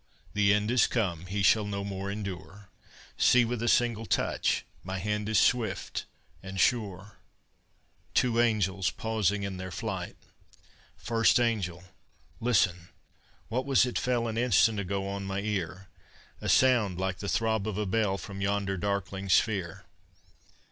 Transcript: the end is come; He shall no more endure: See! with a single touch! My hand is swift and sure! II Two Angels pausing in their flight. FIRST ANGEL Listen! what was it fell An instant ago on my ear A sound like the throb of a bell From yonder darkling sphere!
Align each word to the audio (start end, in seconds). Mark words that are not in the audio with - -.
the 0.33 0.51
end 0.51 0.71
is 0.71 0.87
come; 0.87 1.27
He 1.27 1.43
shall 1.43 1.63
no 1.63 1.83
more 1.83 2.09
endure: 2.09 2.69
See! 3.17 3.45
with 3.45 3.61
a 3.61 3.67
single 3.67 4.07
touch! 4.07 4.65
My 4.83 4.97
hand 4.97 5.29
is 5.29 5.37
swift 5.37 6.05
and 6.41 6.59
sure! 6.59 7.17
II 7.35 8.11
Two 8.15 8.41
Angels 8.41 8.89
pausing 8.89 9.43
in 9.43 9.57
their 9.57 9.69
flight. 9.69 10.15
FIRST 10.97 11.39
ANGEL 11.39 11.83
Listen! 12.39 12.89
what 13.47 13.67
was 13.67 13.85
it 13.85 13.99
fell 13.99 14.27
An 14.27 14.39
instant 14.39 14.79
ago 14.79 15.07
on 15.07 15.23
my 15.23 15.41
ear 15.41 15.87
A 16.41 16.49
sound 16.49 16.99
like 16.99 17.19
the 17.19 17.29
throb 17.29 17.67
of 17.67 17.77
a 17.77 17.85
bell 17.85 18.17
From 18.17 18.41
yonder 18.41 18.77
darkling 18.77 19.29
sphere! 19.29 19.85